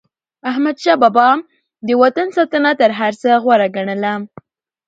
احمدشاه 0.51 0.97
بابا 1.01 1.29
به 1.39 1.43
د 1.87 1.89
وطن 2.01 2.27
ساتنه 2.37 2.71
تر 2.79 2.91
هر 2.99 3.13
څه 3.21 3.29
غوره 3.43 3.67
ګڼله. 3.75 4.13